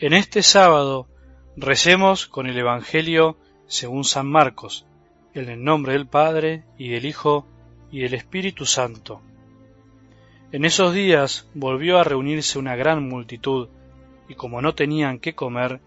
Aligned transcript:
En 0.00 0.12
este 0.12 0.44
sábado 0.44 1.08
recemos 1.56 2.28
con 2.28 2.46
el 2.46 2.56
Evangelio 2.56 3.36
según 3.66 4.04
San 4.04 4.28
Marcos, 4.28 4.86
en 5.34 5.48
el 5.48 5.64
nombre 5.64 5.94
del 5.94 6.06
Padre 6.06 6.62
y 6.78 6.90
del 6.90 7.04
Hijo 7.04 7.48
y 7.90 8.02
del 8.02 8.14
Espíritu 8.14 8.64
Santo. 8.64 9.20
En 10.52 10.64
esos 10.64 10.94
días 10.94 11.48
volvió 11.52 11.98
a 11.98 12.04
reunirse 12.04 12.60
una 12.60 12.76
gran 12.76 13.08
multitud, 13.08 13.70
y 14.28 14.36
como 14.36 14.62
no 14.62 14.72
tenían 14.72 15.18
qué 15.18 15.34
comer, 15.34 15.80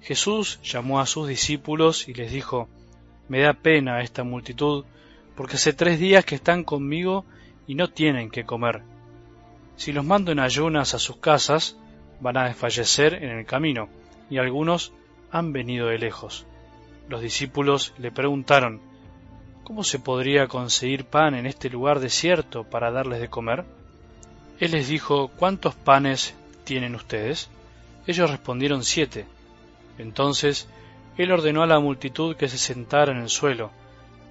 Jesús 0.00 0.60
llamó 0.62 1.00
a 1.00 1.06
sus 1.06 1.26
discípulos 1.26 2.06
y 2.08 2.14
les 2.14 2.30
dijo, 2.30 2.68
Me 3.28 3.40
da 3.40 3.52
pena 3.52 4.00
esta 4.00 4.22
multitud, 4.22 4.84
porque 5.34 5.56
hace 5.56 5.72
tres 5.72 5.98
días 5.98 6.24
que 6.24 6.36
están 6.36 6.62
conmigo 6.62 7.24
y 7.66 7.74
no 7.74 7.90
tienen 7.90 8.30
qué 8.30 8.44
comer. 8.44 8.82
Si 9.74 9.92
los 9.92 10.04
mando 10.04 10.30
en 10.30 10.38
ayunas 10.38 10.94
a 10.94 11.00
sus 11.00 11.16
casas, 11.16 11.76
van 12.20 12.36
a 12.36 12.46
desfallecer 12.46 13.14
en 13.14 13.30
el 13.30 13.46
camino, 13.46 13.88
y 14.30 14.38
algunos 14.38 14.92
han 15.30 15.52
venido 15.52 15.88
de 15.88 15.98
lejos. 15.98 16.46
Los 17.08 17.20
discípulos 17.20 17.94
le 17.98 18.10
preguntaron, 18.10 18.80
¿Cómo 19.66 19.82
se 19.82 19.98
podría 19.98 20.46
conseguir 20.46 21.06
pan 21.06 21.34
en 21.34 21.44
este 21.44 21.68
lugar 21.68 21.98
desierto 21.98 22.62
para 22.62 22.92
darles 22.92 23.20
de 23.20 23.28
comer? 23.28 23.64
Él 24.60 24.70
les 24.70 24.86
dijo, 24.86 25.26
¿cuántos 25.26 25.74
panes 25.74 26.36
tienen 26.62 26.94
ustedes? 26.94 27.50
Ellos 28.06 28.30
respondieron 28.30 28.84
siete. 28.84 29.26
Entonces 29.98 30.68
él 31.18 31.32
ordenó 31.32 31.64
a 31.64 31.66
la 31.66 31.80
multitud 31.80 32.36
que 32.36 32.48
se 32.48 32.58
sentara 32.58 33.10
en 33.10 33.18
el 33.18 33.28
suelo. 33.28 33.72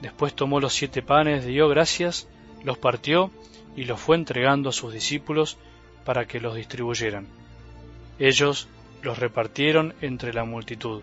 Después 0.02 0.34
tomó 0.34 0.62
los 0.62 0.74
siete 0.74 1.02
panes, 1.02 1.46
dio 1.46 1.68
gracias, 1.68 2.30
los 2.64 2.78
partió 2.78 3.30
y 3.76 3.84
los 3.84 4.00
fue 4.00 4.16
entregando 4.16 4.70
a 4.70 4.72
sus 4.72 4.94
discípulos 4.94 5.58
para 6.06 6.26
que 6.28 6.40
los 6.40 6.56
distribuyeran. 6.56 7.28
Ellos 8.20 8.68
los 9.02 9.20
repartieron 9.20 9.94
entre 10.02 10.34
la 10.34 10.46
multitud. 10.46 11.02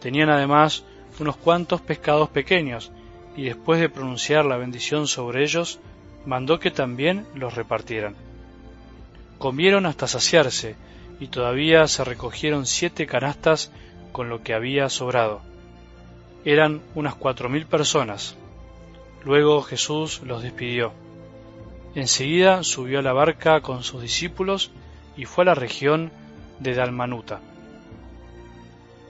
Tenían 0.00 0.30
además 0.30 0.84
unos 1.18 1.36
cuantos 1.36 1.80
pescados 1.80 2.28
pequeños, 2.28 2.90
y 3.36 3.44
después 3.44 3.80
de 3.80 3.88
pronunciar 3.88 4.44
la 4.44 4.56
bendición 4.56 5.06
sobre 5.06 5.42
ellos, 5.42 5.78
mandó 6.26 6.58
que 6.58 6.70
también 6.70 7.26
los 7.34 7.54
repartieran. 7.54 8.16
Comieron 9.38 9.86
hasta 9.86 10.06
saciarse, 10.06 10.76
y 11.20 11.28
todavía 11.28 11.86
se 11.86 12.04
recogieron 12.04 12.66
siete 12.66 13.06
canastas 13.06 13.70
con 14.12 14.28
lo 14.28 14.42
que 14.42 14.54
había 14.54 14.88
sobrado. 14.88 15.42
Eran 16.44 16.80
unas 16.94 17.14
cuatro 17.14 17.48
mil 17.48 17.66
personas. 17.66 18.36
Luego 19.24 19.62
Jesús 19.62 20.22
los 20.24 20.42
despidió. 20.42 20.92
Enseguida 21.94 22.62
subió 22.62 23.00
a 23.00 23.02
la 23.02 23.12
barca 23.12 23.60
con 23.60 23.82
sus 23.82 24.00
discípulos 24.00 24.70
y 25.16 25.24
fue 25.24 25.42
a 25.42 25.46
la 25.46 25.54
región 25.54 26.10
de 26.58 26.74
Dalmanuta. 26.74 27.40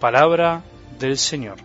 Palabra 0.00 0.62
del 0.98 1.18
Señor. 1.18 1.58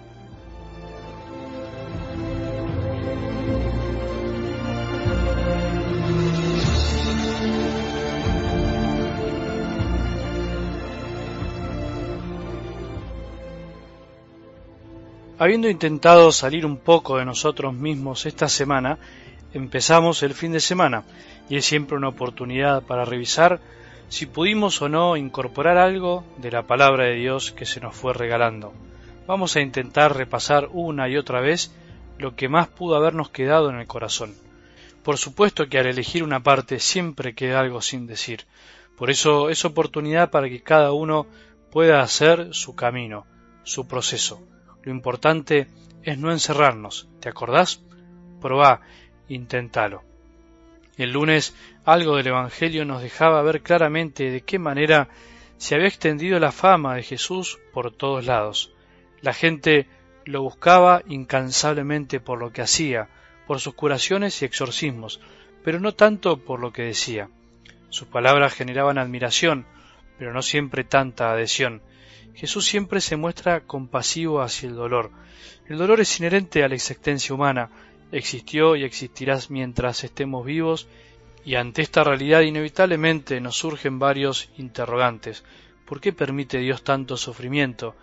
Habiendo 15.38 15.70
intentado 15.70 16.32
salir 16.32 16.66
un 16.66 16.78
poco 16.78 17.18
de 17.18 17.26
nosotros 17.26 17.74
mismos 17.74 18.26
esta 18.26 18.48
semana, 18.48 18.98
empezamos 19.54 20.24
el 20.24 20.34
fin 20.34 20.54
de 20.54 20.62
semana 20.62 21.04
y 21.50 21.58
es 21.58 21.66
siempre 21.66 21.98
una 21.98 22.08
oportunidad 22.08 22.84
para 22.84 23.04
revisar 23.04 23.60
si 24.08 24.26
pudimos 24.26 24.82
o 24.82 24.90
no 24.90 25.18
incorporar 25.18 25.78
algo 25.78 26.24
de 26.38 26.52
la 26.52 26.68
palabra 26.68 27.06
de 27.06 27.16
Dios 27.16 27.52
que 27.52 27.66
se 27.66 27.80
nos 27.80 27.96
fue 27.96 28.14
regalando. 28.14 28.74
Vamos 29.28 29.56
a 29.56 29.62
intentar 29.62 30.16
repasar 30.16 30.70
una 30.72 31.10
y 31.10 31.18
otra 31.18 31.42
vez 31.42 31.74
lo 32.18 32.36
que 32.36 32.48
más 32.48 32.68
pudo 32.68 32.96
habernos 32.96 33.30
quedado 33.30 33.70
en 33.70 33.78
el 33.78 33.88
corazón. 33.88 34.36
Por 35.04 35.18
supuesto 35.18 35.68
que 35.68 35.80
al 35.80 35.88
elegir 35.88 36.24
una 36.24 36.42
parte 36.42 36.80
siempre 36.80 37.36
queda 37.36 37.60
algo 37.60 37.82
sin 37.82 38.08
decir. 38.08 38.46
Por 38.98 39.10
eso 39.10 39.50
es 39.50 39.66
oportunidad 39.66 40.32
para 40.32 40.50
que 40.50 40.64
cada 40.64 40.94
uno 40.94 41.28
pueda 41.72 42.02
hacer 42.02 42.54
su 42.54 42.76
camino, 42.76 43.26
su 43.64 43.88
proceso. 43.88 44.42
Lo 44.84 44.92
importante 44.92 45.68
es 46.04 46.18
no 46.18 46.32
encerrarnos. 46.32 47.10
¿Te 47.20 47.30
acordás? 47.30 47.82
Probá, 48.40 48.82
inténtalo. 49.28 50.04
El 50.98 51.12
lunes 51.12 51.56
algo 51.84 52.16
del 52.16 52.28
Evangelio 52.28 52.86
nos 52.86 53.02
dejaba 53.02 53.42
ver 53.42 53.62
claramente 53.62 54.32
de 54.32 54.42
qué 54.42 54.60
manera 54.60 55.10
se 55.58 55.76
había 55.76 55.88
extendido 55.88 56.40
la 56.40 56.52
fama 56.52 56.96
de 56.96 57.04
Jesús 57.04 57.60
por 57.74 57.92
todos 57.92 58.26
lados. 58.26 58.72
La 59.22 59.34
gente 59.34 59.88
lo 60.26 60.42
buscaba 60.42 61.04
incansablemente 61.08 62.20
por 62.20 62.40
lo 62.40 62.52
que 62.52 62.62
hacía, 62.62 63.10
por 63.46 63.60
sus 63.60 63.74
curaciones 63.74 64.42
y 64.42 64.46
exorcismos, 64.46 65.20
pero 65.64 65.80
no 65.80 65.94
tanto 65.94 66.38
por 66.38 66.60
lo 66.60 66.72
que 66.72 66.84
decía. 66.84 67.30
Sus 67.90 68.08
palabras 68.08 68.54
generaban 68.54 68.98
admiración, 68.98 69.66
pero 70.18 70.34
no 70.34 70.42
siempre 70.42 70.84
tanta 70.84 71.32
adhesión. 71.32 71.82
Jesús 72.34 72.66
siempre 72.66 73.02
se 73.02 73.16
muestra 73.16 73.62
compasivo 73.62 74.42
hacia 74.42 74.68
el 74.68 74.76
dolor. 74.76 75.12
El 75.68 75.78
dolor 75.78 76.02
es 76.02 76.20
inherente 76.20 76.64
a 76.64 76.68
la 76.68 76.76
existencia 76.76 77.34
humana, 77.34 77.70
existió 78.12 78.76
y 78.76 78.84
existirá 78.84 79.40
mientras 79.50 80.04
estemos 80.04 80.46
vivos, 80.46 80.88
y 81.44 81.56
ante 81.56 81.82
esta 81.82 82.04
realidad 82.04 82.42
inevitablemente 82.42 83.40
nos 83.40 83.58
surgen 83.58 84.00
varios 84.00 84.50
interrogantes. 84.58 85.44
¿Por 85.86 86.02
qué 86.02 86.12
permite 86.12 86.58
Dios 86.58 86.84
tanto 86.84 87.18
sufrimiento? 87.18 87.96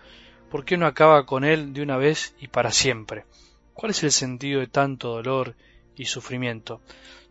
¿Por 0.49 0.63
qué 0.63 0.77
no 0.77 0.85
acaba 0.85 1.25
con 1.25 1.43
él 1.43 1.73
de 1.73 1.81
una 1.81 1.97
vez 1.97 2.35
y 2.39 2.47
para 2.47 2.71
siempre? 2.71 3.25
¿Cuál 3.73 3.91
es 3.91 4.03
el 4.03 4.11
sentido 4.11 4.61
de 4.61 4.67
tanto 4.67 5.09
dolor 5.09 5.55
y 5.95 6.05
sufrimiento? 6.05 6.79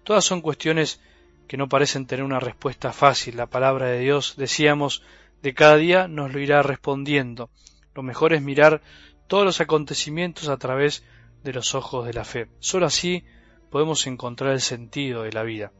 Todas 0.05 0.25
son 0.25 0.41
cuestiones 0.41 1.01
que 1.47 1.57
no 1.57 1.69
parecen 1.69 2.07
tener 2.07 2.25
una 2.25 2.41
respuesta 2.41 2.93
fácil. 2.93 3.37
La 3.37 3.47
palabra 3.47 3.87
de 3.87 4.01
Dios, 4.01 4.35
decíamos, 4.37 5.03
de 5.43 5.55
cada 5.55 5.77
día 5.77 6.09
nos 6.09 6.33
lo 6.33 6.41
irá 6.41 6.63
respondiendo. 6.63 7.49
Lo 7.95 8.03
mejor 8.03 8.33
es 8.33 8.43
mirar 8.43 8.83
todos 9.29 9.45
los 9.45 9.61
acontecimientos 9.61 10.49
a 10.49 10.57
través 10.57 11.05
de 11.45 11.53
los 11.53 11.75
ojos 11.75 12.07
de 12.07 12.13
la 12.13 12.25
fe. 12.25 12.49
Solo 12.61 12.87
así 12.87 13.25
podemos 13.71 14.07
encontrar 14.07 14.53
el 14.53 14.61
sentido 14.61 15.23
de 15.23 15.33
la 15.33 15.43
vida. 15.43 15.73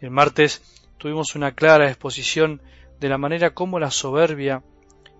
El 0.00 0.10
martes 0.10 0.62
tuvimos 0.98 1.34
una 1.34 1.52
clara 1.52 1.88
exposición 1.88 2.62
de 3.00 3.08
la 3.08 3.18
manera 3.18 3.54
como 3.54 3.78
la 3.78 3.90
soberbia 3.90 4.62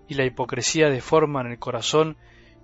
y 0.07 0.15
la 0.15 0.25
hipocresía 0.25 0.89
deforman 0.89 1.47
el 1.47 1.59
corazón 1.59 2.17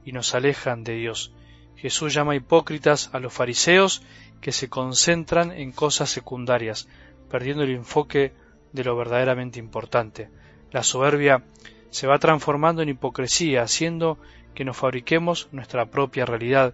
y 0.05 0.11
nos 0.11 0.33
alejan 0.33 0.83
de 0.83 0.95
Dios. 0.95 1.33
Jesús 1.75 2.13
llama 2.13 2.35
hipócritas 2.35 3.09
a 3.13 3.19
los 3.19 3.33
fariseos 3.33 4.03
que 4.39 4.51
se 4.51 4.69
concentran 4.69 5.51
en 5.51 5.71
cosas 5.71 6.09
secundarias, 6.09 6.87
perdiendo 7.29 7.63
el 7.63 7.71
enfoque 7.71 8.33
de 8.71 8.83
lo 8.83 8.95
verdaderamente 8.95 9.59
importante. 9.59 10.29
La 10.71 10.83
soberbia 10.83 11.43
se 11.89 12.07
va 12.07 12.19
transformando 12.19 12.81
en 12.81 12.89
hipocresía, 12.89 13.63
haciendo 13.63 14.17
que 14.53 14.65
nos 14.65 14.77
fabriquemos 14.77 15.49
nuestra 15.51 15.85
propia 15.85 16.25
realidad, 16.25 16.73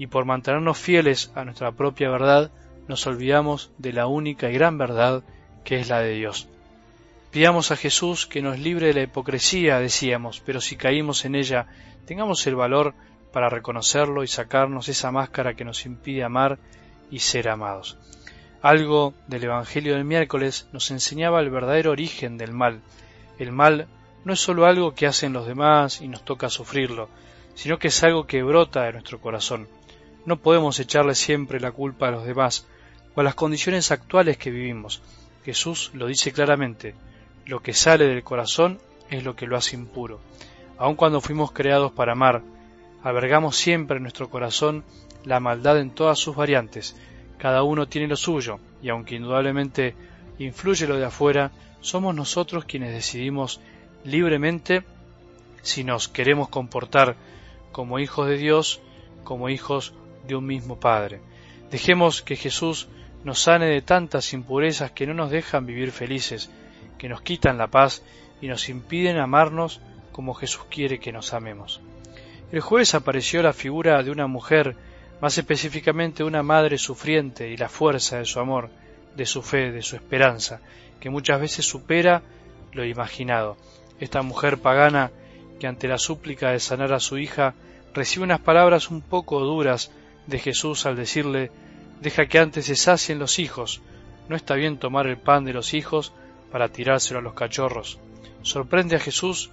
y 0.00 0.06
por 0.06 0.24
mantenernos 0.24 0.78
fieles 0.78 1.30
a 1.34 1.44
nuestra 1.44 1.72
propia 1.72 2.08
verdad, 2.08 2.50
nos 2.88 3.06
olvidamos 3.06 3.70
de 3.76 3.92
la 3.92 4.06
única 4.06 4.48
y 4.48 4.54
gran 4.54 4.78
verdad 4.78 5.22
que 5.62 5.78
es 5.78 5.90
la 5.90 6.00
de 6.00 6.14
Dios. 6.14 6.48
Pidamos 7.30 7.70
a 7.70 7.76
Jesús 7.76 8.26
que 8.26 8.40
nos 8.40 8.58
libre 8.58 8.86
de 8.86 8.94
la 8.94 9.02
hipocresía, 9.02 9.78
decíamos, 9.78 10.40
pero 10.40 10.62
si 10.62 10.76
caímos 10.76 11.26
en 11.26 11.34
ella, 11.34 11.66
tengamos 12.06 12.46
el 12.46 12.54
valor 12.54 12.94
para 13.30 13.50
reconocerlo 13.50 14.24
y 14.24 14.26
sacarnos 14.26 14.88
esa 14.88 15.12
máscara 15.12 15.52
que 15.52 15.66
nos 15.66 15.84
impide 15.84 16.24
amar 16.24 16.58
y 17.10 17.18
ser 17.18 17.50
amados. 17.50 17.98
Algo 18.62 19.12
del 19.26 19.44
Evangelio 19.44 19.96
del 19.96 20.06
miércoles 20.06 20.66
nos 20.72 20.90
enseñaba 20.90 21.40
el 21.40 21.50
verdadero 21.50 21.90
origen 21.90 22.38
del 22.38 22.54
mal, 22.54 22.80
el 23.38 23.52
mal 23.52 23.86
no 24.24 24.32
es 24.32 24.40
sólo 24.40 24.64
algo 24.64 24.94
que 24.94 25.06
hacen 25.06 25.34
los 25.34 25.46
demás 25.46 26.00
y 26.00 26.08
nos 26.08 26.24
toca 26.24 26.48
sufrirlo, 26.48 27.10
sino 27.54 27.78
que 27.78 27.88
es 27.88 28.02
algo 28.02 28.26
que 28.26 28.42
brota 28.42 28.84
de 28.84 28.94
nuestro 28.94 29.20
corazón. 29.20 29.68
No 30.26 30.36
podemos 30.36 30.78
echarle 30.78 31.14
siempre 31.14 31.60
la 31.60 31.72
culpa 31.72 32.08
a 32.08 32.10
los 32.10 32.24
demás 32.24 32.66
o 33.14 33.20
a 33.20 33.24
las 33.24 33.34
condiciones 33.34 33.90
actuales 33.90 34.36
que 34.36 34.50
vivimos. 34.50 35.02
Jesús 35.44 35.90
lo 35.94 36.06
dice 36.06 36.32
claramente, 36.32 36.94
lo 37.46 37.60
que 37.60 37.72
sale 37.72 38.06
del 38.06 38.22
corazón 38.22 38.78
es 39.10 39.24
lo 39.24 39.34
que 39.34 39.46
lo 39.46 39.56
hace 39.56 39.76
impuro. 39.76 40.20
Aun 40.78 40.94
cuando 40.94 41.20
fuimos 41.20 41.52
creados 41.52 41.92
para 41.92 42.12
amar, 42.12 42.42
albergamos 43.02 43.56
siempre 43.56 43.96
en 43.96 44.02
nuestro 44.02 44.30
corazón 44.30 44.84
la 45.24 45.40
maldad 45.40 45.78
en 45.78 45.90
todas 45.90 46.18
sus 46.18 46.36
variantes. 46.36 46.96
Cada 47.38 47.62
uno 47.62 47.88
tiene 47.88 48.08
lo 48.08 48.16
suyo, 48.16 48.58
y 48.82 48.90
aunque 48.90 49.16
indudablemente 49.16 49.94
influye 50.38 50.86
lo 50.86 50.96
de 50.96 51.06
afuera, 51.06 51.50
somos 51.80 52.14
nosotros 52.14 52.64
quienes 52.64 52.92
decidimos 52.92 53.60
libremente 54.04 54.84
si 55.62 55.84
nos 55.84 56.08
queremos 56.08 56.48
comportar 56.48 57.16
como 57.72 57.98
hijos 57.98 58.28
de 58.28 58.36
Dios, 58.36 58.80
como 59.24 59.48
hijos 59.48 59.94
de 60.30 60.36
un 60.36 60.46
mismo 60.46 60.80
Padre. 60.80 61.20
Dejemos 61.70 62.22
que 62.22 62.36
Jesús 62.36 62.88
nos 63.24 63.42
sane 63.42 63.66
de 63.66 63.82
tantas 63.82 64.32
impurezas 64.32 64.92
que 64.92 65.06
no 65.06 65.14
nos 65.14 65.30
dejan 65.30 65.66
vivir 65.66 65.92
felices, 65.92 66.50
que 66.98 67.08
nos 67.08 67.20
quitan 67.20 67.58
la 67.58 67.68
paz 67.68 68.02
y 68.40 68.48
nos 68.48 68.68
impiden 68.68 69.18
amarnos 69.18 69.80
como 70.12 70.34
Jesús 70.34 70.64
quiere 70.70 70.98
que 70.98 71.12
nos 71.12 71.32
amemos. 71.34 71.80
El 72.50 72.60
jueves 72.60 72.94
apareció 72.94 73.42
la 73.42 73.52
figura 73.52 74.02
de 74.02 74.10
una 74.10 74.26
mujer, 74.26 74.76
más 75.20 75.36
específicamente 75.36 76.24
una 76.24 76.42
madre 76.42 76.78
sufriente 76.78 77.48
y 77.48 77.56
la 77.56 77.68
fuerza 77.68 78.18
de 78.18 78.24
su 78.24 78.40
amor, 78.40 78.70
de 79.14 79.26
su 79.26 79.42
fe, 79.42 79.70
de 79.70 79.82
su 79.82 79.96
esperanza, 79.96 80.60
que 80.98 81.10
muchas 81.10 81.40
veces 81.40 81.66
supera 81.66 82.22
lo 82.72 82.84
imaginado. 82.84 83.56
Esta 84.00 84.22
mujer 84.22 84.58
pagana 84.58 85.10
que 85.58 85.66
ante 85.66 85.88
la 85.88 85.98
súplica 85.98 86.50
de 86.50 86.60
sanar 86.60 86.92
a 86.92 87.00
su 87.00 87.18
hija 87.18 87.54
recibe 87.92 88.24
unas 88.24 88.40
palabras 88.40 88.90
un 88.90 89.02
poco 89.02 89.40
duras 89.40 89.90
de 90.30 90.38
Jesús 90.38 90.86
al 90.86 90.96
decirle 90.96 91.50
deja 92.00 92.26
que 92.26 92.38
antes 92.38 92.66
se 92.66 92.76
sacien 92.76 93.18
los 93.18 93.38
hijos, 93.38 93.82
no 94.28 94.36
está 94.36 94.54
bien 94.54 94.78
tomar 94.78 95.06
el 95.06 95.18
pan 95.18 95.44
de 95.44 95.52
los 95.52 95.74
hijos 95.74 96.12
para 96.50 96.68
tirárselo 96.68 97.18
a 97.18 97.22
los 97.22 97.34
cachorros. 97.34 97.98
Sorprende 98.42 98.96
a 98.96 99.00
Jesús 99.00 99.50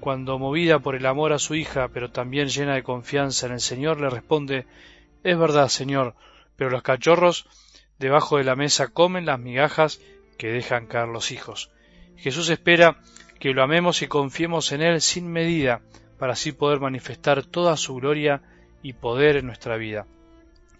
cuando, 0.00 0.38
movida 0.38 0.78
por 0.78 0.94
el 0.94 1.04
amor 1.04 1.32
a 1.32 1.38
su 1.38 1.54
hija, 1.54 1.88
pero 1.88 2.10
también 2.10 2.48
llena 2.48 2.74
de 2.74 2.82
confianza 2.82 3.46
en 3.46 3.52
el 3.52 3.60
Señor, 3.60 4.00
le 4.00 4.08
responde 4.08 4.66
Es 5.22 5.38
verdad, 5.38 5.68
Señor, 5.68 6.14
pero 6.56 6.70
los 6.70 6.82
cachorros 6.82 7.46
debajo 7.98 8.38
de 8.38 8.44
la 8.44 8.56
mesa 8.56 8.88
comen 8.88 9.26
las 9.26 9.38
migajas 9.38 10.00
que 10.38 10.48
dejan 10.48 10.86
caer 10.86 11.08
los 11.08 11.32
hijos. 11.32 11.70
Jesús 12.16 12.48
espera 12.48 12.98
que 13.38 13.52
lo 13.52 13.62
amemos 13.62 14.00
y 14.02 14.08
confiemos 14.08 14.72
en 14.72 14.82
Él 14.82 15.00
sin 15.00 15.30
medida, 15.30 15.82
para 16.18 16.32
así 16.34 16.52
poder 16.52 16.80
manifestar 16.80 17.44
toda 17.44 17.76
su 17.76 17.94
gloria 17.96 18.42
y 18.82 18.92
poder 18.94 19.36
en 19.36 19.46
nuestra 19.46 19.76
vida. 19.76 20.06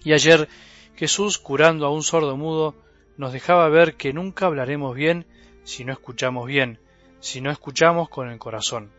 Y 0.02 0.12
ayer 0.12 0.48
Jesús, 0.96 1.38
curando 1.38 1.86
a 1.86 1.90
un 1.90 2.02
sordo 2.02 2.36
mudo, 2.36 2.74
nos 3.16 3.32
dejaba 3.32 3.68
ver 3.68 3.96
que 3.96 4.12
nunca 4.12 4.46
hablaremos 4.46 4.94
bien 4.94 5.26
si 5.62 5.84
no 5.84 5.92
escuchamos 5.92 6.46
bien, 6.46 6.78
si 7.20 7.40
no 7.40 7.50
escuchamos 7.50 8.08
con 8.08 8.30
el 8.30 8.38
corazón. 8.38 8.90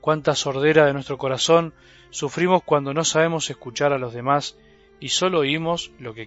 Cuánta 0.00 0.34
sordera 0.34 0.86
de 0.86 0.94
nuestro 0.94 1.18
corazón 1.18 1.74
sufrimos 2.10 2.62
cuando 2.62 2.94
no 2.94 3.04
sabemos 3.04 3.50
escuchar 3.50 3.92
a 3.92 3.98
los 3.98 4.14
demás 4.14 4.56
y 4.98 5.10
solo 5.10 5.40
oímos 5.40 5.90
lo 5.98 6.14
que 6.14 6.24